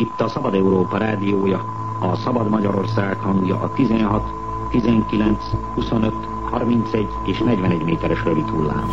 [0.00, 1.64] Itt a Szabad Európa rádiója,
[2.00, 4.22] a Szabad Magyarország hangja a 16,
[4.70, 5.44] 19,
[5.74, 6.14] 25,
[6.50, 8.90] 31 és 41 méteres rövid hullám.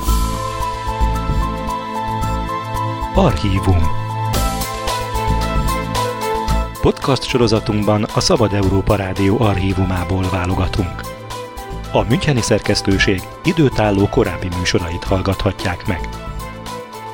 [3.15, 3.77] Archívum
[6.81, 11.01] Podcast sorozatunkban a Szabad Európa Rádió archívumából válogatunk.
[11.91, 16.26] A Müncheni szerkesztőség időtálló korábbi műsorait hallgathatják meg.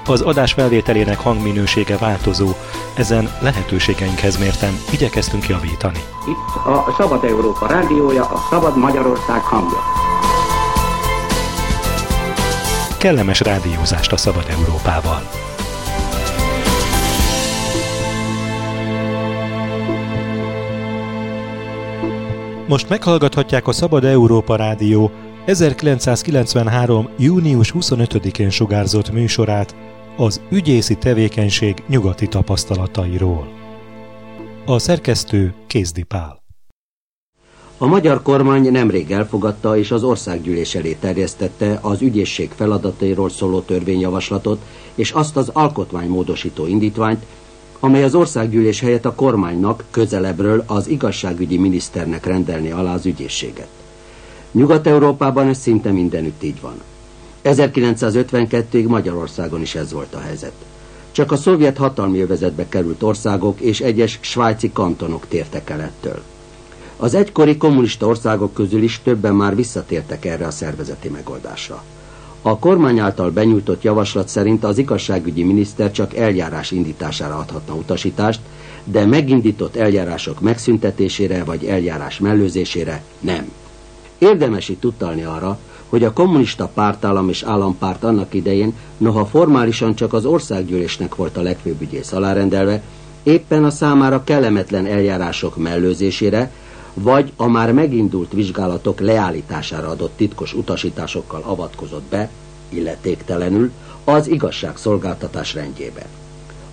[0.05, 2.49] Az adás felvételének hangminősége változó,
[2.93, 5.99] ezen lehetőségeinkhez mérten igyekeztünk javítani.
[6.27, 9.79] Itt a Szabad Európa rádiója, a Szabad Magyarország hangja.
[12.97, 15.21] Kellemes rádiózást a Szabad Európával!
[22.67, 25.11] Most meghallgathatják a Szabad Európa Rádió
[25.45, 27.09] 1993.
[27.17, 29.75] június 25-én sugárzott műsorát,
[30.17, 33.47] az ügyészi tevékenység nyugati tapasztalatairól.
[34.65, 36.43] A szerkesztő Kézdi Pál.
[37.77, 44.61] A magyar kormány nemrég elfogadta és az országgyűlés elé terjesztette az ügyészség feladatairól szóló törvényjavaslatot
[44.95, 47.25] és azt az alkotmánymódosító indítványt,
[47.79, 53.82] amely az országgyűlés helyett a kormánynak közelebbről az igazságügyi miniszternek rendelni alá az ügyészséget.
[54.53, 56.81] Nyugat-Európában ez szinte mindenütt így van.
[57.43, 60.51] 1952-ig Magyarországon is ez volt a helyzet.
[61.11, 66.21] Csak a szovjet hatalmi övezetbe került országok és egyes svájci kantonok tértek el ettől.
[66.97, 71.83] Az egykori kommunista országok közül is többen már visszatértek erre a szervezeti megoldásra.
[72.41, 78.39] A kormány által benyújtott javaslat szerint az igazságügyi miniszter csak eljárás indítására adhatna utasítást,
[78.83, 83.51] de megindított eljárások megszüntetésére vagy eljárás mellőzésére nem.
[84.23, 90.13] Érdemes itt utalni arra, hogy a kommunista pártállam és állampárt annak idején, noha formálisan csak
[90.13, 92.81] az országgyűlésnek volt a legfőbb ügyész alárendelve,
[93.23, 96.51] éppen a számára kellemetlen eljárások mellőzésére,
[96.93, 102.29] vagy a már megindult vizsgálatok leállítására adott titkos utasításokkal avatkozott be,
[102.69, 103.71] illetéktelenül,
[104.03, 106.05] az igazságszolgáltatás rendjébe.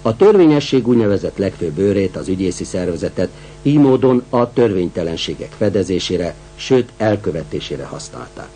[0.02, 3.28] A törvényesség úgynevezett legfőbb őrét, az ügyészi szervezetet
[3.62, 8.48] így módon a törvénytelenségek fedezésére, sőt elkövetésére használták.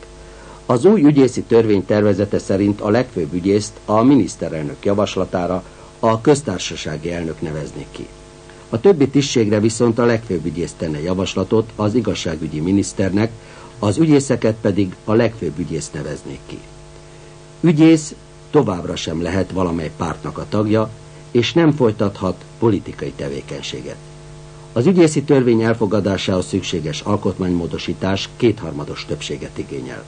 [0.67, 5.63] Az új ügyészi törvény tervezete szerint a legfőbb ügyészt a miniszterelnök javaslatára
[5.99, 8.07] a köztársasági elnök neveznék ki.
[8.69, 13.31] A többi tisztségre viszont a legfőbb ügyész tenne javaslatot az igazságügyi miniszternek,
[13.79, 16.59] az ügyészeket pedig a legfőbb ügyész neveznék ki.
[17.61, 18.15] Ügyész
[18.51, 20.91] továbbra sem lehet valamely pártnak a tagja,
[21.35, 23.97] és nem folytathat politikai tevékenységet.
[24.73, 30.05] Az ügyészi törvény elfogadásához szükséges alkotmánymódosítás kétharmados többséget igényel.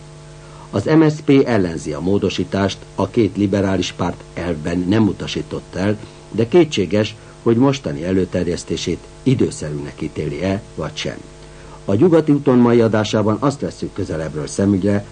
[0.71, 5.99] Az MSP ellenzi a módosítást, a két liberális párt elben nem utasított el,
[6.31, 11.17] de kétséges, hogy mostani előterjesztését időszerűnek ítéli-e, vagy sem.
[11.85, 15.05] A nyugati úton mai adásában azt veszük közelebbről szemügyre,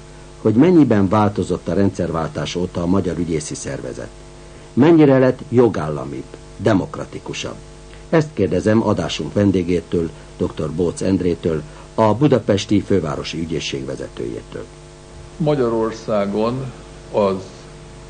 [0.43, 4.11] hogy mennyiben változott a rendszerváltás óta a magyar ügyészi szervezet.
[4.75, 7.57] Mennyire lett jogállamibb, demokratikusabb.
[8.09, 10.71] Ezt kérdezem adásunk vendégétől, dr.
[10.71, 11.63] Bóc Endrétől,
[11.95, 14.65] a budapesti fővárosi ügyészség vezetőjétől.
[15.37, 16.73] Magyarországon
[17.13, 17.37] az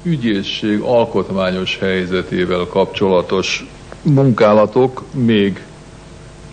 [0.02, 3.66] ügyészség alkotmányos helyzetével kapcsolatos
[4.02, 5.62] munkálatok még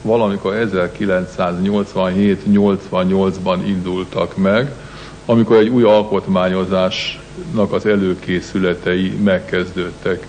[0.01, 4.71] valamikor 1987-88-ban indultak meg,
[5.25, 7.20] amikor egy új alkotmányozásnak
[7.71, 10.27] az előkészületei megkezdődtek.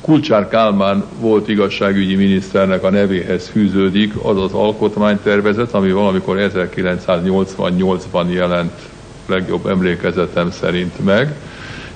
[0.00, 8.72] Kulcsár Kálmán volt igazságügyi miniszternek a nevéhez fűződik az az alkotmánytervezet, ami valamikor 1988-ban jelent
[9.26, 11.34] legjobb emlékezetem szerint meg,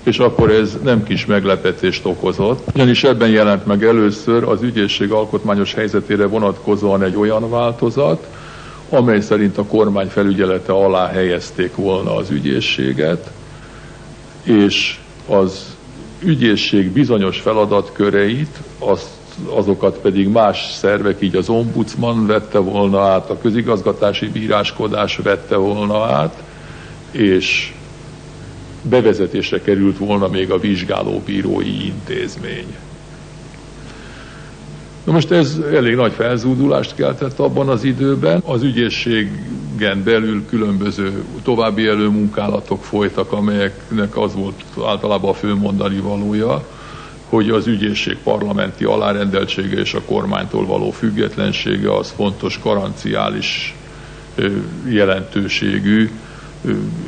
[0.03, 5.75] és akkor ez nem kis meglepetést okozott, ugyanis ebben jelent meg először az ügyészség alkotmányos
[5.75, 8.27] helyzetére vonatkozóan egy olyan változat,
[8.89, 13.31] amely szerint a kormány felügyelete alá helyezték volna az ügyészséget,
[14.43, 15.77] és az
[16.23, 19.09] ügyészség bizonyos feladatköreit, azt,
[19.49, 26.05] azokat pedig más szervek, így az ombudsman vette volna át, a közigazgatási bíráskodás vette volna
[26.05, 26.43] át,
[27.11, 27.73] és
[28.83, 32.77] bevezetésre került volna még a vizsgálóbírói intézmény.
[35.11, 38.43] Na most ez elég nagy felzúdulást keltett abban az időben.
[38.45, 46.67] Az ügyészségen belül különböző további előmunkálatok folytak, amelyeknek az volt általában a fő mondani valója,
[47.29, 53.75] hogy az ügyészség parlamenti alárendeltsége és a kormánytól való függetlensége az fontos garanciális
[54.89, 56.11] jelentőségű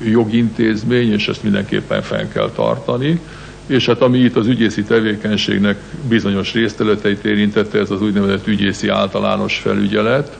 [0.05, 3.21] jogintézmény, és ezt mindenképpen fenn kell tartani
[3.67, 5.79] és hát ami itt az ügyészi tevékenységnek
[6.09, 10.39] bizonyos részteleteit érintette, ez az úgynevezett ügyészi általános felügyelet,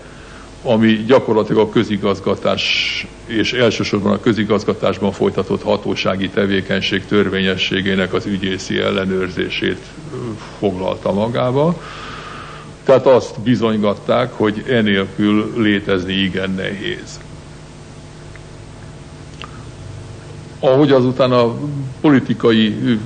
[0.63, 9.81] ami gyakorlatilag a közigazgatás és elsősorban a közigazgatásban folytatott hatósági tevékenység törvényességének az ügyészi ellenőrzését
[10.59, 11.83] foglalta magába.
[12.85, 17.21] Tehát azt bizonygatták, hogy enélkül létezni igen nehéz.
[20.65, 21.55] Ahogy azután a
[22.01, 22.99] politikai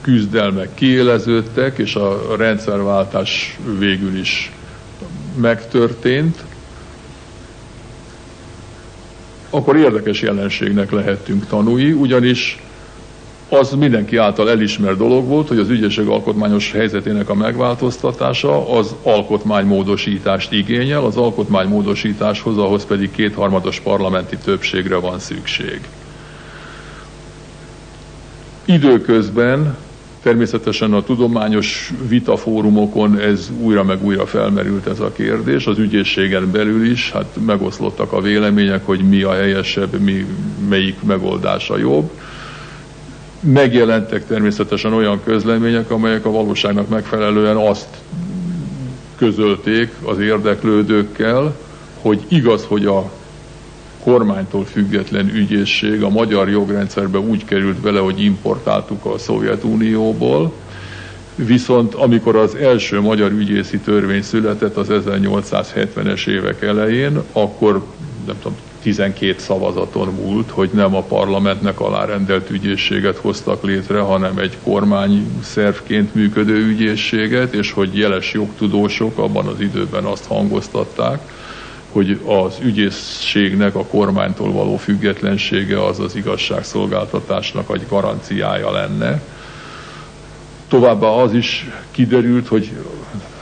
[0.00, 4.52] küzdelmek kiéleződtek, és a rendszerváltás végül is
[5.40, 6.44] megtörtént,
[9.50, 12.62] akkor érdekes jelenségnek lehettünk tanúi, ugyanis
[13.48, 20.52] az mindenki által elismert dolog volt, hogy az ügyesség alkotmányos helyzetének a megváltoztatása az alkotmánymódosítást
[20.52, 25.80] igényel, az alkotmánymódosításhoz ahhoz pedig kétharmados parlamenti többségre van szükség.
[28.66, 29.76] Időközben
[30.26, 36.90] Természetesen a tudományos vitafórumokon ez újra meg újra felmerült ez a kérdés, az ügyészségen belül
[36.90, 40.26] is, hát megoszlottak a vélemények, hogy mi a helyesebb, mi,
[40.68, 42.10] melyik megoldása jobb.
[43.40, 47.88] Megjelentek természetesen olyan közlemények, amelyek a valóságnak megfelelően azt
[49.16, 51.56] közölték az érdeklődőkkel,
[52.00, 53.10] hogy igaz, hogy a
[54.06, 60.52] kormánytól független ügyészség a magyar jogrendszerbe úgy került bele, hogy importáltuk a Szovjetunióból,
[61.34, 67.84] viszont amikor az első magyar ügyészi törvény született az 1870-es évek elején, akkor
[68.26, 74.56] nem tudom, 12 szavazaton múlt, hogy nem a parlamentnek alárendelt ügyészséget hoztak létre, hanem egy
[74.62, 81.20] kormány szervként működő ügyészséget, és hogy jeles jogtudósok abban az időben azt hangoztatták,
[81.96, 89.22] hogy az ügyészségnek a kormánytól való függetlensége az az igazságszolgáltatásnak egy garanciája lenne.
[90.68, 92.70] Továbbá az is kiderült, hogy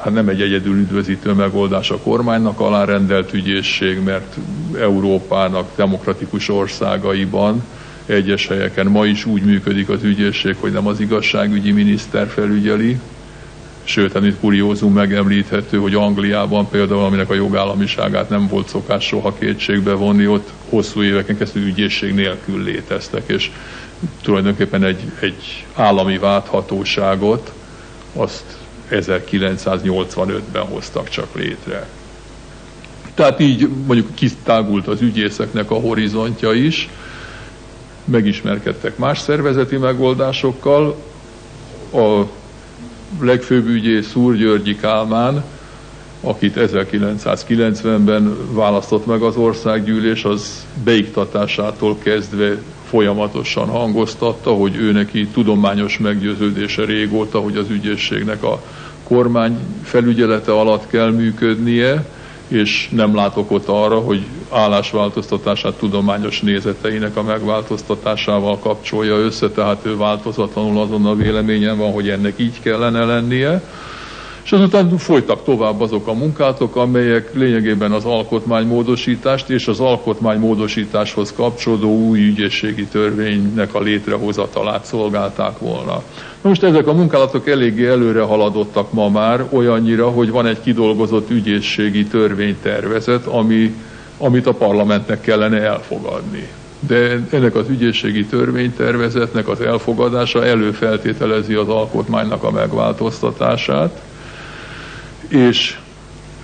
[0.00, 4.36] hát nem egy egyedül üdvözítő megoldás a kormánynak alárendelt ügyészség, mert
[4.80, 7.62] Európának demokratikus országaiban
[8.06, 12.98] egyes helyeken ma is úgy működik az ügyészség, hogy nem az igazságügyi miniszter felügyeli,
[13.84, 19.92] Sőt, itt kuriózum megemlíthető, hogy Angliában például, aminek a jogállamiságát nem volt szokás soha kétségbe
[19.92, 23.50] vonni, ott hosszú éveken keresztül ügyészség nélkül léteztek, és
[24.22, 27.52] tulajdonképpen egy, egy állami válthatóságot
[28.12, 28.44] azt
[28.90, 31.88] 1985-ben hoztak csak létre.
[33.14, 36.88] Tehát így mondjuk kitágult az ügyészeknek a horizontja is,
[38.04, 40.96] megismerkedtek más szervezeti megoldásokkal,
[41.92, 42.22] a
[43.20, 45.44] legfőbb ügyész Úr Györgyi Kálmán,
[46.20, 52.56] akit 1990-ben választott meg az országgyűlés, az beiktatásától kezdve
[52.88, 58.62] folyamatosan hangoztatta, hogy ő neki tudományos meggyőződése régóta, hogy az ügyészségnek a
[59.02, 62.04] kormány felügyelete alatt kell működnie,
[62.54, 69.96] és nem látok ott arra, hogy állásváltoztatását tudományos nézeteinek a megváltoztatásával kapcsolja össze, tehát ő
[69.96, 73.62] változatlanul azon a véleményen van, hogy ennek így kellene lennie.
[74.44, 81.88] És azután folytak tovább azok a munkátok, amelyek lényegében az alkotmánymódosítást és az alkotmánymódosításhoz kapcsolódó
[81.88, 86.02] új ügyességi törvénynek a létrehozatalát szolgálták volna.
[86.40, 92.04] Most ezek a munkálatok eléggé előre haladottak ma már, olyannyira, hogy van egy kidolgozott ügyészségi
[92.04, 93.74] törvénytervezet, ami,
[94.18, 96.48] amit a parlamentnek kellene elfogadni.
[96.78, 104.00] De ennek az ügyészségi törvénytervezetnek az elfogadása előfeltételezi az alkotmánynak a megváltoztatását,
[105.28, 105.78] és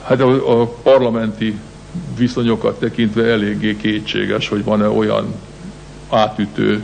[0.02, 1.58] hát a, a parlamenti
[2.18, 5.34] viszonyokat tekintve eléggé kétséges, hogy van-e olyan
[6.10, 6.82] átütő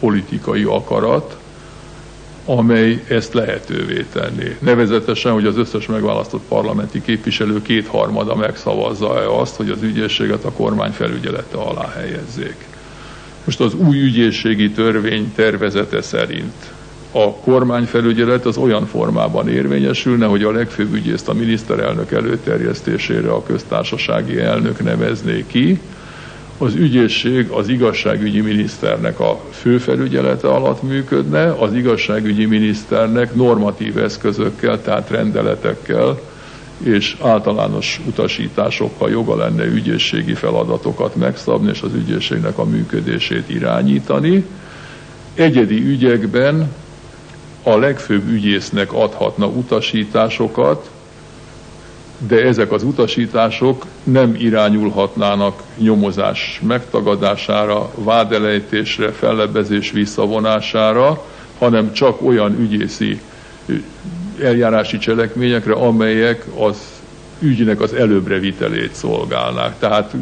[0.00, 1.36] politikai akarat,
[2.44, 4.56] amely ezt lehetővé tenné.
[4.58, 10.90] Nevezetesen, hogy az összes megválasztott parlamenti képviselő kétharmada megszavazza-e azt, hogy az ügyészséget a kormány
[10.90, 12.56] felügyelete alá helyezzék.
[13.44, 16.72] Most az új ügyészségi törvény tervezete szerint
[17.12, 24.38] a kormányfelügyelet az olyan formában érvényesülne, hogy a legfőbb ügyészt a miniszterelnök előterjesztésére a köztársasági
[24.38, 25.80] elnök nevezné ki,
[26.58, 35.10] az ügyészség az igazságügyi miniszternek a főfelügyelete alatt működne, az igazságügyi miniszternek normatív eszközökkel, tehát
[35.10, 36.20] rendeletekkel
[36.82, 44.44] és általános utasításokkal joga lenne ügyészségi feladatokat megszabni, és az ügyészségnek a működését irányítani.
[45.34, 46.72] Egyedi ügyekben
[47.62, 50.90] a legfőbb ügyésznek adhatna utasításokat,
[52.26, 61.24] de ezek az utasítások nem irányulhatnának nyomozás megtagadására, vádelejtésre, fellebbezés visszavonására,
[61.58, 63.20] hanem csak olyan ügyészi
[64.42, 66.78] eljárási cselekményekre, amelyek az
[67.38, 69.78] ügynek az előbbre vitelét szolgálnák.
[69.78, 70.14] Tehát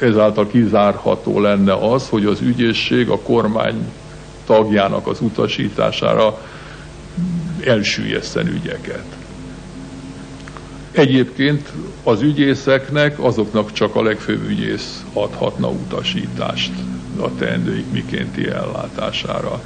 [0.00, 3.92] ezáltal kizárható lenne az, hogy az ügyészség a kormány
[4.46, 6.38] tagjának az utasítására
[7.66, 9.04] elsüllyeszten ügyeket.
[10.92, 16.72] Egyébként az ügyészeknek, azoknak csak a legfőbb ügyész adhatna utasítást
[17.20, 19.60] a teendőik mikénti ellátására.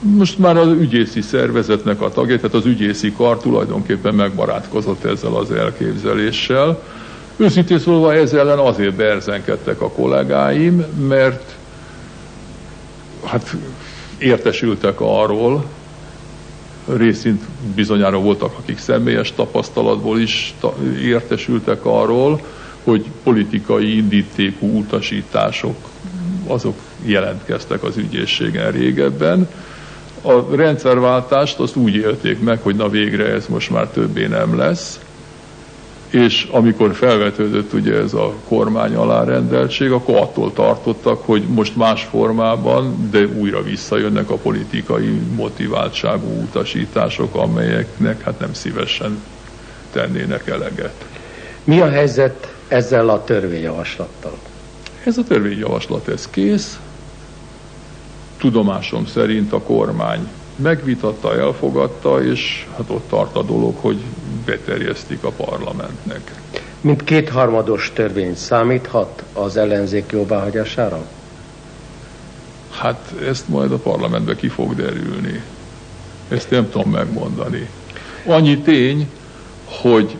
[0.00, 5.50] Most már az ügyészi szervezetnek a tagja, tehát az ügyészi kar tulajdonképpen megbarátkozott ezzel az
[5.52, 6.82] elképzeléssel.
[7.36, 11.56] Őszintén szólva ez ellen azért berzenkedtek a kollégáim, mert
[13.24, 13.56] hát
[14.18, 15.64] értesültek arról,
[16.86, 17.42] részint
[17.74, 20.54] bizonyára voltak, akik személyes tapasztalatból is
[21.02, 22.40] értesültek arról,
[22.84, 25.76] hogy politikai indítékú utasítások
[26.46, 29.48] azok jelentkeztek az ügyészségen régebben.
[30.22, 35.00] A rendszerváltást azt úgy élték meg, hogy na végre ez most már többé nem lesz,
[36.12, 43.08] és amikor felvetődött ugye ez a kormány alárendeltség, akkor attól tartottak, hogy most más formában,
[43.10, 49.22] de újra visszajönnek a politikai motiváltságú utasítások, amelyeknek hát nem szívesen
[49.92, 51.04] tennének eleget.
[51.64, 54.38] Mi a helyzet ezzel a törvényjavaslattal?
[55.04, 56.78] Ez a törvényjavaslat, ez kész.
[58.38, 63.98] Tudomásom szerint a kormány megvitatta, elfogadta, és hát ott tart a dolog, hogy
[64.44, 66.32] beterjesztik a parlamentnek.
[66.80, 71.06] Mint kétharmados törvény számíthat az ellenzék jóváhagyására?
[72.70, 75.42] Hát ezt majd a parlamentbe ki fog derülni.
[76.28, 77.68] Ezt nem tudom megmondani.
[78.26, 79.08] Annyi tény,
[79.64, 80.16] hogy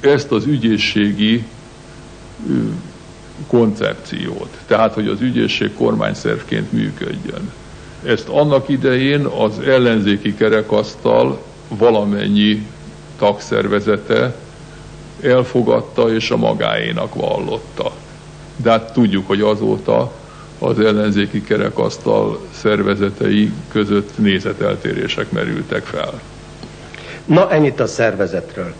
[0.00, 1.44] ezt az ügyészségi
[3.46, 7.52] koncepciót, tehát hogy az ügyészség kormányszervként működjön.
[8.04, 11.38] Ezt annak idején az ellenzéki kerekasztal
[11.68, 12.66] valamennyi
[13.18, 14.34] tagszervezete
[15.22, 17.92] elfogadta és a magáénak vallotta.
[18.56, 20.12] De hát tudjuk, hogy azóta
[20.58, 26.20] az ellenzéki kerekasztal szervezetei között nézeteltérések merültek fel.
[27.24, 28.72] Na, ennyit a szervezetről.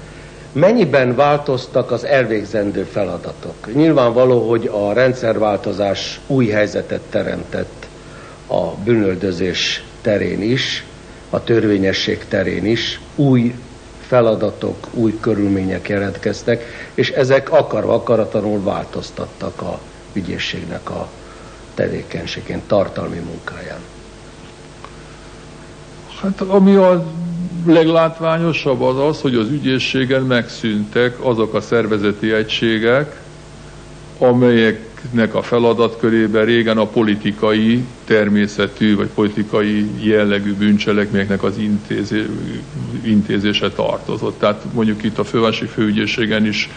[0.52, 3.74] Mennyiben változtak az elvégzendő feladatok?
[3.74, 7.77] Nyilvánvaló, hogy a rendszerváltozás új helyzetet teremtett
[8.48, 10.84] a bűnöldözés terén is,
[11.30, 13.54] a törvényesség terén is, új
[14.06, 16.64] feladatok, új körülmények jelentkeztek,
[16.94, 19.80] és ezek akarva akaratlanul változtattak a
[20.12, 21.08] ügyészségnek a
[21.74, 23.80] tevékenységén, tartalmi munkáján.
[26.22, 27.04] Hát ami a
[27.66, 33.20] leglátványosabb az az, hogy az ügyészségen megszűntek azok a szervezeti egységek,
[35.12, 42.26] amelyeknek a feladatkörében régen a politikai természetű vagy politikai jellegű bűncselekményeknek az intézé,
[43.04, 44.38] intézése tartozott.
[44.38, 46.68] Tehát mondjuk itt a fővárosi főügyészségen is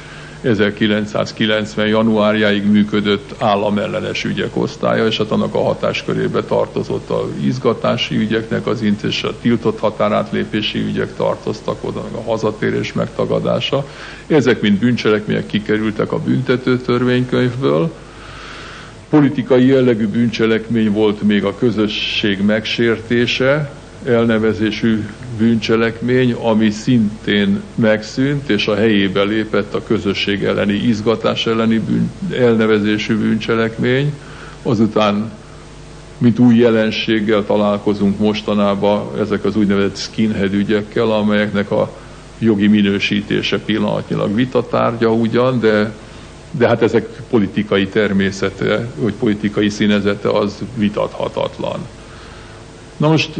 [0.41, 1.87] 1990.
[1.87, 8.81] januárjáig működött államellenes ügyek osztálya, és hát annak a hatáskörébe tartozott a izgatási ügyeknek az
[8.81, 13.87] intézése, a tiltott határátlépési ügyek tartoztak oda, a hazatérés megtagadása.
[14.27, 17.91] Ezek mind bűncselekmények kikerültek a büntető törvénykönyvből,
[19.11, 23.71] politikai jellegű bűncselekmény volt még a közösség megsértése,
[24.03, 32.11] elnevezésű bűncselekmény, ami szintén megszűnt, és a helyébe lépett a közösség elleni izgatás elleni bűn,
[32.39, 34.13] elnevezésű bűncselekmény.
[34.61, 35.31] Azután,
[36.17, 41.97] mint új jelenséggel találkozunk mostanában ezek az úgynevezett skinhead ügyekkel, amelyeknek a
[42.39, 45.93] jogi minősítése pillanatnyilag vitatárgya ugyan, de
[46.51, 51.79] de hát ezek politikai természete, vagy politikai színezete az vitathatatlan.
[52.97, 53.35] Na most,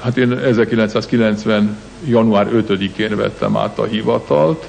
[0.00, 1.76] hát én 1990.
[2.06, 4.66] január 5-én vettem át a hivatalt,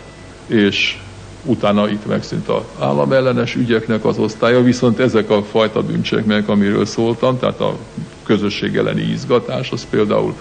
[0.47, 0.97] és
[1.43, 7.39] utána itt megszűnt az államellenes ügyeknek az osztálya, viszont ezek a fajta bűncselekmények, amiről szóltam,
[7.39, 7.77] tehát a
[8.25, 10.33] közösség elleni izgatás, az például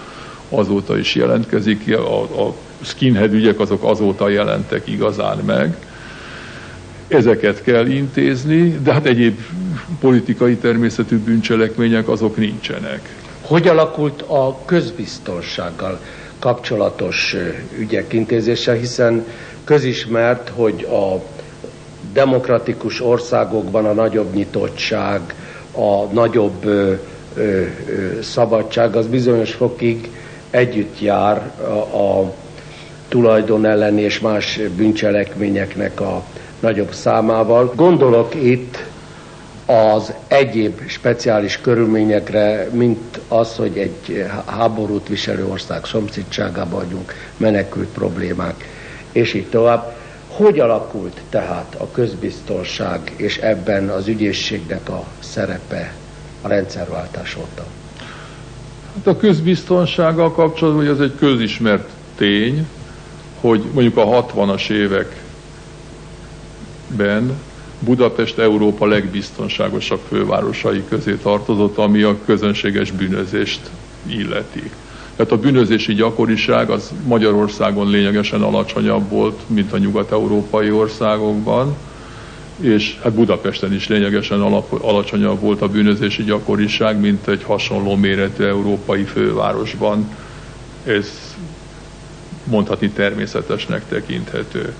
[0.49, 5.77] azóta is jelentkezik, a, a skinhead ügyek azok azóta jelentek igazán meg,
[7.07, 9.39] ezeket kell intézni, de hát egyéb
[9.99, 13.15] politikai természetű bűncselekmények azok nincsenek.
[13.41, 15.99] Hogy alakult a közbiztonsággal
[16.39, 17.35] kapcsolatos
[17.79, 19.25] ügyek intézése, hiszen
[19.63, 21.23] közismert, hogy a
[22.13, 25.21] demokratikus országokban a nagyobb nyitottság,
[25.71, 26.93] a nagyobb ö,
[27.35, 30.09] ö, ö, szabadság az bizonyos fokig
[30.49, 32.33] együtt jár a, a
[33.07, 36.23] tulajdon elleni és más bűncselekményeknek a
[36.59, 37.71] nagyobb számával.
[37.75, 38.83] Gondolok itt
[39.65, 48.65] az egyéb speciális körülményekre, mint az, hogy egy háborút viselő ország szomszédságában vagyunk, menekült problémák,
[49.11, 49.95] és így tovább.
[50.27, 55.93] Hogy alakult tehát a közbiztonság és ebben az ügyészségnek a szerepe
[56.41, 57.65] a rendszerváltás óta?
[58.95, 62.67] Hát a közbiztonsággal kapcsolatban, hogy ez egy közismert tény,
[63.41, 64.69] hogy mondjuk a 60-as
[66.91, 67.31] években
[67.79, 73.69] Budapest Európa legbiztonságosabb fővárosai közé tartozott, ami a közönséges bűnözést
[74.05, 74.71] illeti.
[75.15, 81.75] Tehát a bűnözési gyakoriság az Magyarországon lényegesen alacsonyabb volt, mint a nyugat-európai országokban,
[82.59, 88.43] és hát Budapesten is lényegesen alap, alacsonyabb volt a bűnözési gyakoriság, mint egy hasonló méretű
[88.43, 90.09] európai fővárosban.
[90.85, 91.35] Ez
[92.43, 94.73] mondhatni természetesnek tekinthető.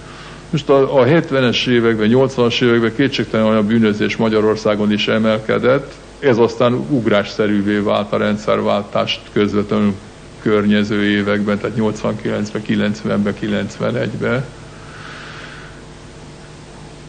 [0.50, 6.74] Most a, a 70-es években, 80-as években kétségtelen a bűnözés Magyarországon is emelkedett, ez aztán
[6.74, 9.94] ugrásszerűvé vált a rendszerváltást közvetlenül
[10.42, 14.46] környező években, tehát 89-ben, 90-ben, 91-ben.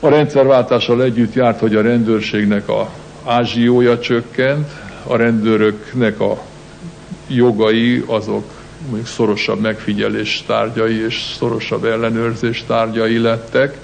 [0.00, 2.90] A rendszerváltással együtt járt, hogy a rendőrségnek a
[3.24, 4.70] ázsiója csökkent,
[5.06, 6.42] a rendőröknek a
[7.28, 8.57] jogai azok
[9.04, 13.78] szorosabb megfigyelés tárgyai és szorosabb ellenőrzés tárgyai lettek,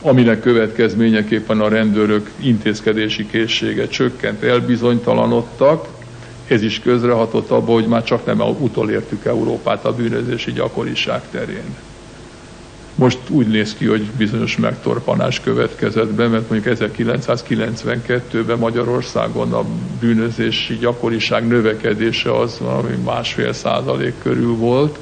[0.00, 5.88] aminek következményeképpen a rendőrök intézkedési készsége csökkent, elbizonytalanodtak,
[6.48, 11.76] ez is közrehatott abba, hogy már csak nem utolértük Európát a bűnözési gyakoriság terén.
[12.96, 19.64] Most úgy néz ki, hogy bizonyos megtorpanás következett be, mert mondjuk 1992-ben Magyarországon a
[20.00, 24.98] bűnözési gyakoriság növekedése az valami másfél százalék körül volt,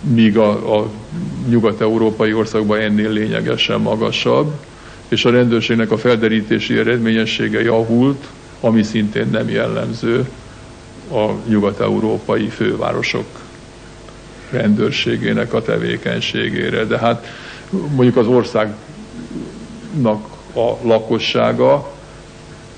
[0.00, 0.90] míg a, a
[1.48, 4.52] nyugat-európai országban ennél lényegesen magasabb,
[5.08, 8.26] és a rendőrségnek a felderítési eredményessége javult,
[8.60, 10.28] ami szintén nem jellemző
[11.12, 13.26] a nyugat-európai fővárosok
[14.50, 16.84] rendőrségének a tevékenységére.
[16.84, 17.26] De hát
[17.70, 18.78] mondjuk az országnak
[20.54, 21.92] a lakossága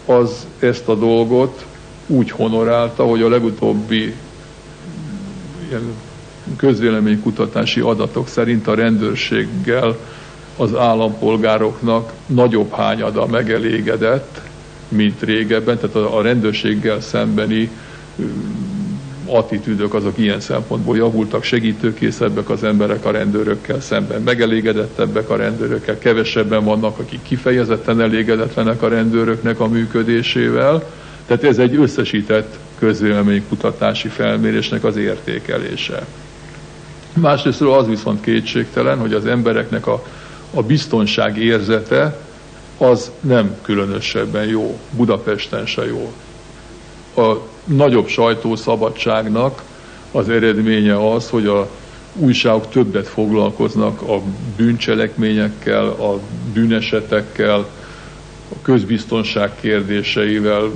[0.06, 1.64] az ezt a dolgot
[2.06, 4.14] úgy honorálta, hogy a legutóbbi
[5.68, 5.94] ilyen
[6.56, 9.96] közvéleménykutatási adatok szerint a rendőrséggel
[10.56, 14.40] az állampolgároknak nagyobb hányada megelégedett,
[14.88, 17.70] mint régebben, tehát a, rendőrséggel szembeni
[19.32, 26.64] attitűdök azok ilyen szempontból javultak, segítőkészebbek az emberek a rendőrökkel szemben, megelégedettebbek a rendőrökkel, kevesebben
[26.64, 30.84] vannak, akik kifejezetten elégedetlenek a rendőröknek a működésével.
[31.26, 36.06] Tehát ez egy összesített közvéleménykutatási felmérésnek az értékelése.
[37.14, 40.04] Másrészt az viszont kétségtelen, hogy az embereknek a,
[40.54, 42.18] a biztonság érzete
[42.78, 46.12] az nem különösebben jó, Budapesten se jó.
[47.16, 49.62] A nagyobb sajtószabadságnak
[50.12, 51.68] az eredménye az, hogy a
[52.16, 54.20] újságok többet foglalkoznak a
[54.56, 56.18] bűncselekményekkel, a
[56.52, 57.58] bűnesetekkel,
[58.48, 60.70] a közbiztonság kérdéseivel,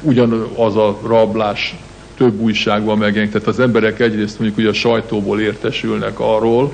[0.00, 1.74] ugyanaz a rablás
[2.16, 3.32] több újságban megjelenik.
[3.32, 6.72] Tehát az emberek egyrészt mondjuk ugye a sajtóból értesülnek arról,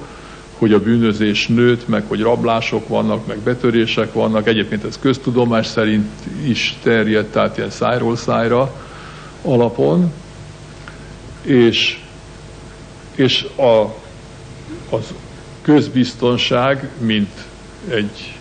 [0.58, 4.48] hogy a bűnözés nőtt, meg hogy rablások vannak, meg betörések vannak.
[4.48, 6.08] Egyébként ez köztudomás szerint
[6.44, 8.72] is terjedt, tehát ilyen szájról szájra
[9.42, 10.12] alapon.
[11.42, 11.98] És,
[13.14, 13.94] és a,
[14.96, 15.14] az
[15.62, 17.44] közbiztonság, mint
[17.88, 18.38] egy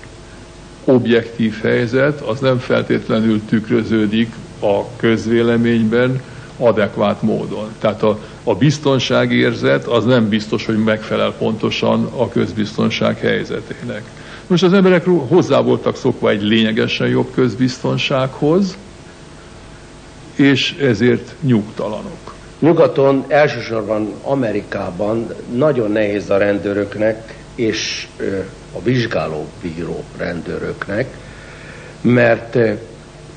[0.83, 6.21] objektív helyzet, az nem feltétlenül tükröződik a közvéleményben
[6.57, 7.69] adekvát módon.
[7.79, 14.01] Tehát a, a biztonságérzet az nem biztos, hogy megfelel pontosan a közbiztonság helyzetének.
[14.47, 18.77] Most az emberek hozzá voltak szokva egy lényegesen jobb közbiztonsághoz,
[20.35, 22.33] és ezért nyugtalanok.
[22.59, 28.07] Nyugaton, elsősorban Amerikában nagyon nehéz a rendőröknek és
[28.73, 31.17] a vizsgálóbíró rendőröknek,
[32.01, 32.57] mert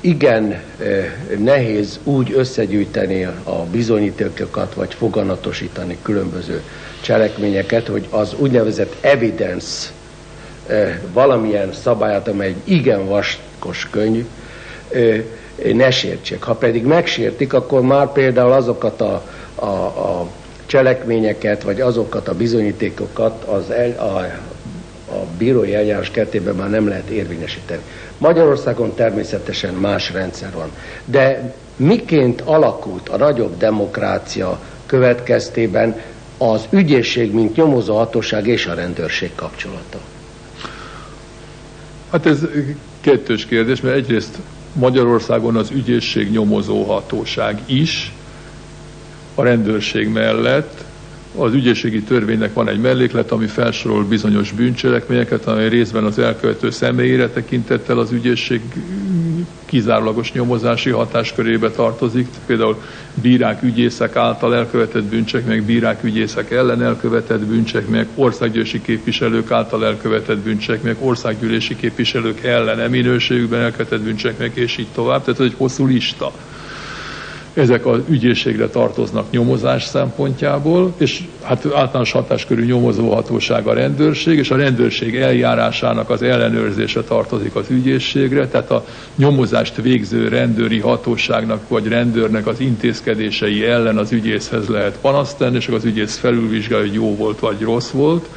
[0.01, 6.61] igen eh, nehéz úgy összegyűjteni a bizonyítékokat, vagy foganatosítani különböző
[7.01, 9.89] cselekményeket, hogy az úgynevezett evidence
[11.13, 14.25] valamilyen szabályát, amely egy igen vaskos könyv,
[15.73, 16.43] ne sértsék.
[16.43, 19.23] Ha pedig megsértik, akkor már például azokat a,
[19.55, 20.27] a, a
[20.65, 24.25] cselekményeket, vagy azokat a bizonyítékokat az el, a
[25.37, 27.81] bírói eljárás keretében már nem lehet érvényesíteni.
[28.17, 30.69] Magyarországon természetesen más rendszer van.
[31.05, 35.99] De miként alakult a nagyobb demokrácia következtében
[36.37, 39.99] az ügyészség, mint nyomozó hatóság és a rendőrség kapcsolata?
[42.11, 42.39] Hát ez
[43.01, 44.37] kettős kérdés, mert egyrészt
[44.73, 48.13] Magyarországon az ügyészség nyomozóhatóság is
[49.35, 50.83] a rendőrség mellett
[51.35, 57.29] az ügyészségi törvénynek van egy melléklet, ami felsorol bizonyos bűncselekményeket, amely részben az elkövető személyére
[57.29, 58.61] tekintettel az ügyészség
[59.65, 62.81] kizárólagos nyomozási hatáskörébe tartozik, például
[63.21, 70.97] bírák, ügyészek által elkövetett bűncselekmények, bírák, ügyészek ellen elkövetett bűncselekmények, országgyűlési képviselők által elkövetett bűncselekmények,
[71.01, 75.23] országgyűlési képviselők ellen minőségükben elkövetett bűncselekmények, és így tovább.
[75.23, 76.31] Tehát ez egy hosszú lista
[77.53, 84.55] ezek az ügyészségre tartoznak nyomozás szempontjából, és hát általános hatáskörű nyomozóhatóság a rendőrség, és a
[84.55, 88.85] rendőrség eljárásának az ellenőrzése tartozik az ügyészségre, tehát a
[89.15, 95.67] nyomozást végző rendőri hatóságnak vagy rendőrnek az intézkedései ellen az ügyészhez lehet panaszt tenni, és
[95.67, 98.29] az ügyész felülvizsgálja, hogy jó volt vagy rossz volt,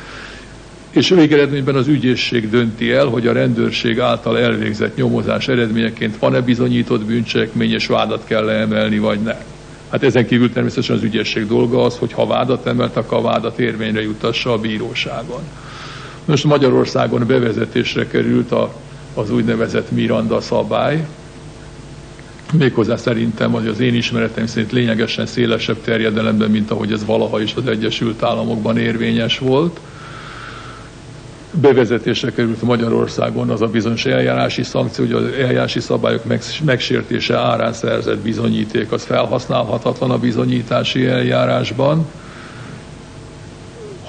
[0.94, 7.04] és végeredményben az ügyészség dönti el, hogy a rendőrség által elvégzett nyomozás eredményeként van-e bizonyított
[7.04, 9.36] bűncselekmény, és vádat kell emelni, vagy ne.
[9.90, 13.58] Hát ezen kívül természetesen az ügyészség dolga az, hogy ha vádat emelt, akkor a vádat
[13.58, 15.40] érvényre jutassa a bíróságon.
[16.24, 18.74] Most Magyarországon bevezetésre került a,
[19.14, 21.06] az úgynevezett Miranda szabály,
[22.52, 27.54] méghozzá szerintem, hogy az én ismeretem szerint lényegesen szélesebb terjedelemben, mint ahogy ez valaha is
[27.54, 29.80] az Egyesült Államokban érvényes volt
[31.60, 36.22] bevezetésre került Magyarországon az a bizonyos eljárási szankció, hogy az eljárási szabályok
[36.64, 42.06] megsértése árán szerzett bizonyíték, az felhasználhatatlan a bizonyítási eljárásban,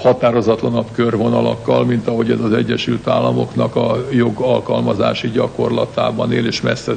[0.01, 6.93] határozatlanabb körvonalakkal, mint ahogy ez az Egyesült Államoknak a jog alkalmazási gyakorlatában él, és messze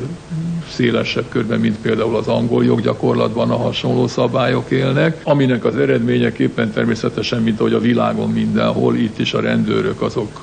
[0.68, 7.42] szélesebb körben, mint például az angol joggyakorlatban a hasonló szabályok élnek, aminek az eredményeképpen természetesen,
[7.42, 10.40] mint ahogy a világon mindenhol, itt is a rendőrök azok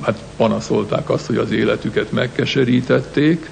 [0.00, 3.50] hát panaszolták azt, hogy az életüket megkeserítették,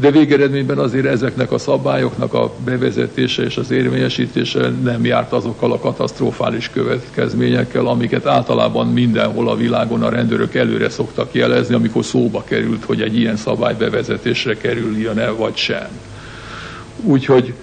[0.00, 5.78] de végeredményben azért ezeknek a szabályoknak a bevezetése és az érvényesítése nem járt azokkal a
[5.78, 12.84] katasztrofális következményekkel, amiket általában mindenhol a világon a rendőrök előre szoktak jelezni, amikor szóba került,
[12.84, 15.88] hogy egy ilyen szabály bevezetésre kerüljön-e vagy sem.
[17.02, 17.54] Úgyhogy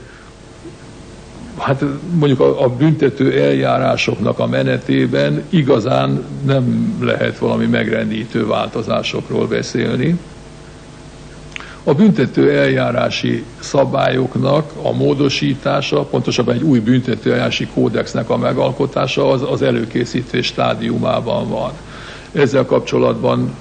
[1.58, 10.20] hát mondjuk a, a büntető eljárásoknak a menetében igazán nem lehet valami megrendítő változásokról beszélni.
[11.88, 19.42] A büntető eljárási szabályoknak a módosítása, pontosabban egy új büntető eljárási kódexnek a megalkotása az,
[19.52, 21.72] az előkészítés stádiumában van.
[22.32, 23.56] Ezzel kapcsolatban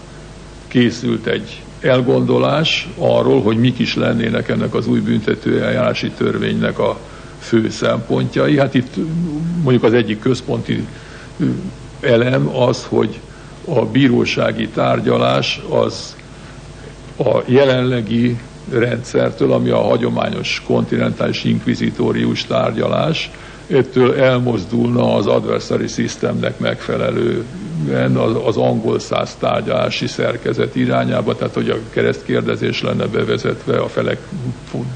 [0.69, 6.99] készült egy elgondolás arról, hogy mik is lennének ennek az új büntető eljárási törvénynek a
[7.39, 8.59] fő szempontjai.
[8.59, 8.95] Hát itt
[9.63, 10.87] mondjuk az egyik központi
[12.01, 13.21] elem az, hogy
[13.65, 16.17] a bírósági tárgyalás az
[17.17, 18.37] a jelenlegi
[18.73, 23.31] rendszertől, ami a hagyományos kontinentális inkvizitórius tárgyalás,
[23.67, 31.71] ettől elmozdulna az adversary systemnek megfelelően az, az angol száz tárgyalási szerkezet irányába, tehát hogy
[31.71, 34.21] a keresztkérdezés lenne bevezetve, a felek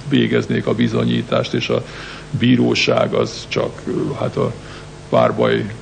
[0.08, 1.84] végeznék a bizonyítást, és a
[2.30, 3.82] bíróság az csak
[4.18, 4.52] hát a
[5.08, 5.74] párbaj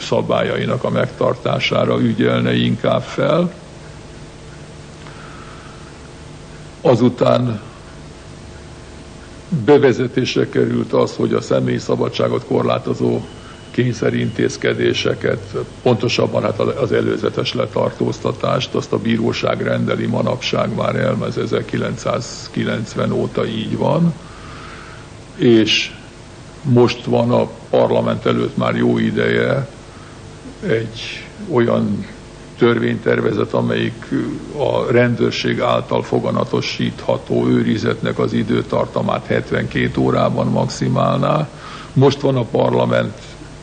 [0.00, 3.52] szabályainak a megtartására ügyelne inkább fel.
[6.86, 7.60] Azután
[9.64, 13.20] bevezetésre került az, hogy a személyi szabadságot korlátozó
[13.70, 23.46] kényszerintézkedéseket, pontosabban hát az előzetes letartóztatást, azt a bíróság rendeli manapság már elmez 1990 óta
[23.46, 24.14] így van,
[25.36, 25.90] és
[26.62, 29.68] most van a parlament előtt már jó ideje
[30.66, 31.00] egy
[31.50, 32.06] olyan
[32.58, 34.08] törvénytervezet, amelyik
[34.56, 41.48] a rendőrség által foganatosítható őrizetnek az időtartamát 72 órában maximálná.
[41.92, 43.18] Most van a parlament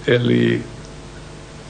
[0.05, 0.63] elé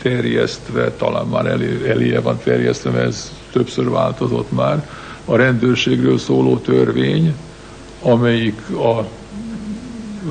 [0.01, 4.87] terjesztve, talán már elé, eléje van terjesztve, mert ez többször változott már,
[5.25, 7.35] a rendőrségről szóló törvény,
[8.01, 9.05] amelyik a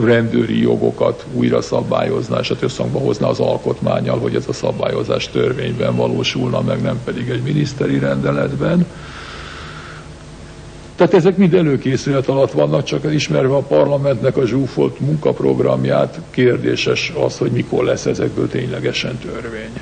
[0.04, 6.60] rendőri jogokat újra szabályozná, és összhangba hozná az alkotmányjal, hogy ez a szabályozás törvényben valósulna,
[6.60, 8.86] meg nem pedig egy miniszteri rendeletben.
[10.96, 17.38] Tehát ezek mind előkészület alatt vannak, csak ismerve a parlamentnek a zsúfolt munkaprogramját, kérdéses az,
[17.38, 19.80] hogy mikor lesz ezekből ténylegesen törvény.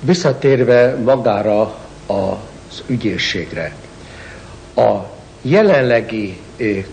[0.00, 1.60] Visszatérve magára
[2.06, 3.74] az ügyészségre,
[4.76, 4.96] a
[5.42, 6.36] jelenlegi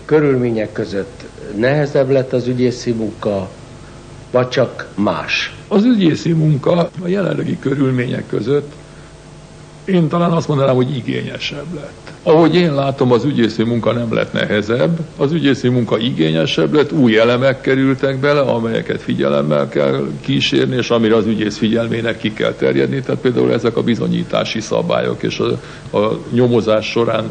[0.04, 1.24] körülmények között
[1.56, 3.48] nehezebb lett az ügyészi munka,
[4.30, 5.54] vagy csak más?
[5.68, 8.72] Az ügyészi munka a jelenlegi körülmények között
[9.86, 12.12] én talán azt mondanám, hogy igényesebb lett.
[12.22, 17.18] Ahogy én látom, az ügyészi munka nem lett nehezebb, az ügyészi munka igényesebb lett, új
[17.18, 23.00] elemek kerültek bele, amelyeket figyelemmel kell kísérni, és amire az ügyész figyelmének ki kell terjedni.
[23.00, 27.24] Tehát például ezek a bizonyítási szabályok és a, a nyomozás során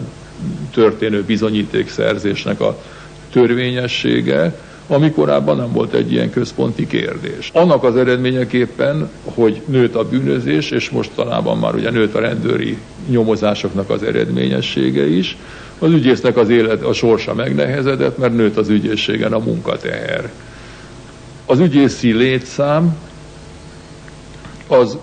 [0.73, 2.81] történő bizonyítékszerzésnek a
[3.31, 7.49] törvényessége, ami korábban nem volt egy ilyen központi kérdés.
[7.53, 12.77] Annak az eredményeképpen, hogy nőtt a bűnözés, és mostanában már ugye nőtt a rendőri
[13.09, 15.37] nyomozásoknak az eredményessége is,
[15.79, 20.31] az ügyésznek az élet, a sorsa megnehezedett, mert nőtt az ügyészségen a munkateher.
[21.45, 22.97] Az ügyészi létszám
[24.67, 24.97] az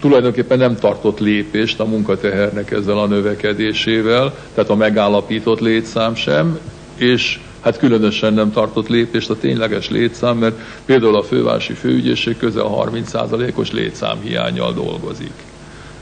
[0.00, 6.58] tulajdonképpen nem tartott lépést a munkatehernek ezzel a növekedésével, tehát a megállapított létszám sem,
[6.96, 12.64] és hát különösen nem tartott lépést a tényleges létszám, mert például a fővárosi főügyészség közel
[12.68, 15.32] 30%-os létszámhiányjal dolgozik.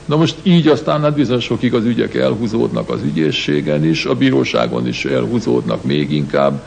[0.05, 5.05] Na most így aztán hát bizonyosokig az ügyek elhúzódnak az ügyészségen is, a bíróságon is
[5.05, 6.61] elhúzódnak még inkább.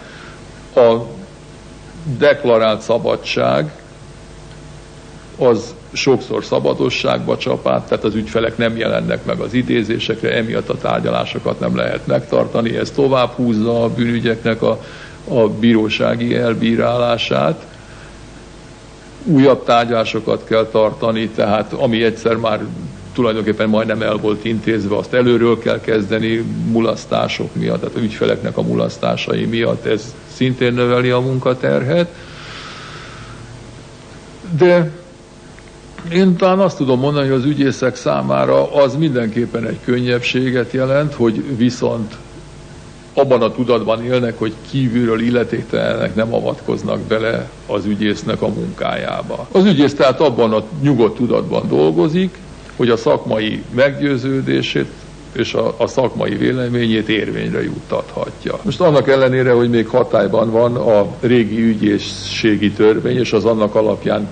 [0.75, 0.97] A
[2.19, 3.73] deklarált szabadság
[5.39, 10.79] az sokszor szabadosságba csap át, tehát az ügyfelek nem jelennek meg az idézésekre, emiatt a
[10.79, 14.81] tárgyalásokat nem lehet megtartani, ez tovább húzza a bűnügyeknek a,
[15.29, 17.67] a bírósági elbírálását.
[19.25, 22.61] Újabb tárgyalásokat kell tartani, tehát ami egyszer már
[23.13, 28.63] tulajdonképpen majdnem el volt intézve, azt előről kell kezdeni mulasztások miatt, tehát a ügyfeleknek a
[28.63, 32.09] mulasztásai miatt, ez szintén növeli a munkaterhet.
[34.59, 34.91] De
[36.13, 41.57] én talán azt tudom mondani, hogy az ügyészek számára az mindenképpen egy könnyebbséget jelent, hogy
[41.57, 42.17] viszont
[43.15, 49.47] abban a tudatban élnek, hogy kívülről illetéktelenek nem avatkoznak bele az ügyésznek a munkájába.
[49.53, 52.39] Az ügyész tehát abban a nyugodt tudatban dolgozik,
[52.77, 54.89] hogy a szakmai meggyőződését
[55.33, 58.59] és a, a szakmai véleményét érvényre juttathatja.
[58.63, 64.29] Most annak ellenére, hogy még hatályban van a régi ügyészségi törvény és az annak alapján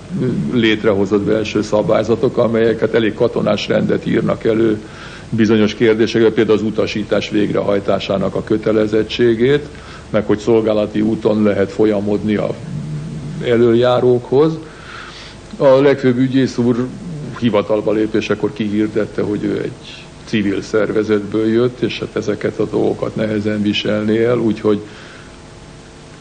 [0.52, 4.82] létrehozott belső szabályzatok, amelyeket elég katonás rendet írnak elő
[5.30, 9.66] bizonyos kérdésekre, például az utasítás végrehajtásának a kötelezettségét,
[10.11, 12.48] meg hogy szolgálati úton lehet folyamodni a
[13.44, 14.52] előjárókhoz.
[15.56, 16.87] A legfőbb ügyész úr
[17.40, 23.62] hivatalba lépésekor kihirdette, hogy ő egy civil szervezetből jött, és hát ezeket a dolgokat nehezen
[23.62, 24.80] viselné el, úgyhogy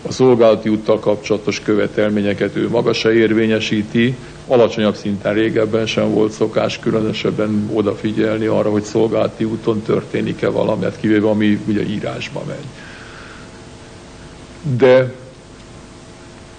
[0.08, 4.15] a szolgálati úttal kapcsolatos követelményeket ő maga se érvényesíti,
[4.48, 11.00] alacsonyabb szinten régebben sem volt szokás különösebben odafigyelni arra, hogy szolgálati úton történik-e valami, hát
[11.00, 12.65] kivéve ami ugye írásba megy.
[14.78, 15.13] De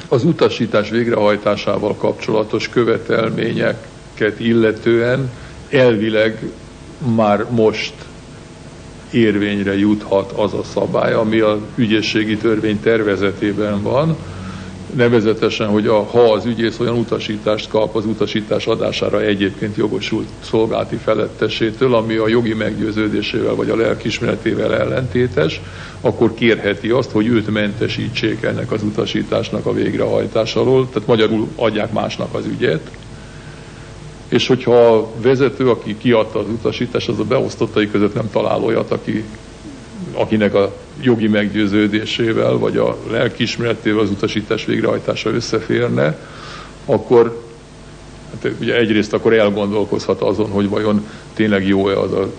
[0.08, 5.30] az utasítás végrehajtásával kapcsolatos követelményeket illetően
[5.70, 6.42] elvileg
[7.14, 7.94] már most
[9.10, 14.16] érvényre juthat az a szabály, ami a ügyészségi törvény tervezetében van,
[14.94, 20.96] nevezetesen, hogy a, ha az ügyész olyan utasítást kap az utasítás adására egyébként jogosult szolgálati
[20.96, 25.60] felettesétől, ami a jogi meggyőződésével vagy a lelkismeretével ellentétes,
[26.00, 31.92] akkor kérheti azt, hogy őt mentesítsék ennek az utasításnak a végrehajtása alól, tehát magyarul adják
[31.92, 32.90] másnak az ügyet,
[34.28, 38.90] és hogyha a vezető, aki kiadta az utasítást, az a beosztottai között nem talál olyat,
[38.90, 39.24] aki,
[40.12, 46.18] akinek a jogi meggyőződésével, vagy a lelkiismeretével az utasítás végrehajtása összeférne,
[46.84, 47.42] akkor
[48.30, 52.30] hát ugye egyrészt akkor elgondolkozhat azon, hogy vajon tényleg jó-e az a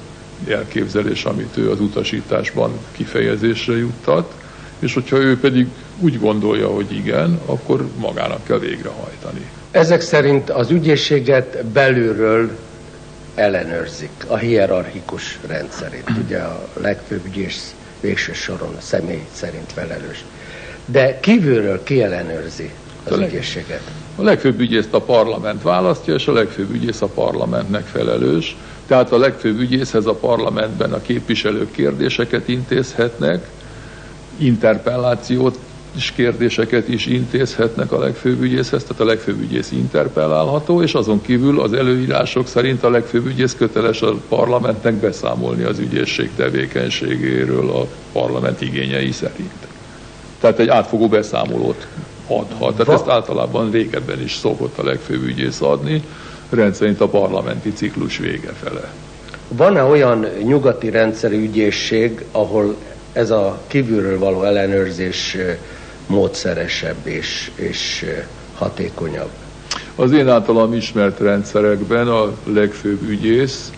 [0.48, 4.34] elképzelés, amit ő az utasításban kifejezésre juttat,
[4.80, 5.68] és hogyha ő pedig
[6.00, 9.46] úgy gondolja, hogy igen, akkor magának kell végrehajtani.
[9.72, 12.50] Ezek szerint az ügyészséget belülről
[13.36, 16.04] ellenőrzik a hierarchikus rendszerét.
[16.26, 20.26] Ugye a legfőbb ügyész végső soron a személy szerint felelős.
[20.86, 22.72] De kívülről ki ellenőrzi
[23.04, 23.82] az a ügyészséget?
[24.16, 28.58] A legfőbb ügyészt a parlament választja, és a legfőbb ügyész a parlamentnek felelős.
[28.88, 33.48] Tehát a legfőbb ügyészhez a parlamentben a képviselők kérdéseket intézhetnek,
[34.38, 35.60] interpellációt
[35.96, 41.62] is kérdéseket is intézhetnek a legfőbb ügyészhez, tehát a legfőbb ügyész interpellálható, és azon kívül
[41.62, 48.62] az előírások szerint a legfőbb ügyész köteles a parlamentnek beszámolni az ügyészség tevékenységéről a parlament
[48.62, 49.68] igényei szerint.
[50.40, 51.88] Tehát egy átfogó beszámolót
[52.28, 52.76] adhat.
[52.76, 56.04] Tehát ezt általában régebben is szokott a legfőbb ügyész adni,
[56.50, 58.92] rendszerint a parlamenti ciklus vége fele.
[59.48, 62.76] Van-e olyan nyugati rendszerű ügyészség, ahol
[63.14, 65.38] ez a kívülről való ellenőrzés
[66.10, 68.06] módszeresebb és, és
[68.56, 69.30] hatékonyabb.
[69.96, 73.72] Az én általam ismert rendszerekben a legfőbb ügyész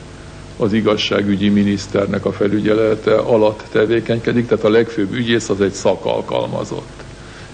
[0.57, 7.03] az igazságügyi miniszternek a felügyelete alatt tevékenykedik, tehát a legfőbb ügyész az egy szakalkalmazott.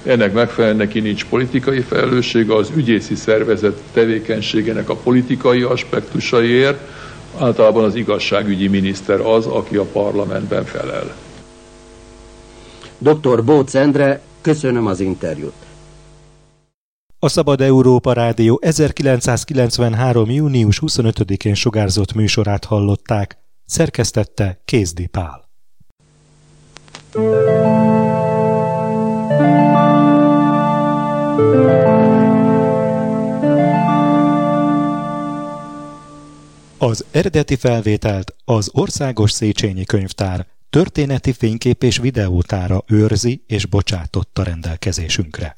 [0.03, 6.79] Ennek megfelelően neki nincs politikai felelőssége, az ügyészi szervezet tevékenységének a politikai aspektusaiért,
[7.39, 11.15] általában az igazságügyi miniszter az, aki a parlamentben felel.
[12.97, 13.43] Dr.
[13.43, 15.65] Bóc Endre, köszönöm az interjút.
[17.19, 20.29] A Szabad Európa Rádió 1993.
[20.29, 23.37] június 25-én sugárzott műsorát hallották.
[23.65, 25.49] Szerkesztette Kézdi Pál.
[36.77, 45.55] Az eredeti felvételt az Országos Széchenyi Könyvtár történeti fénykép és videótára őrzi és bocsátotta rendelkezésünkre.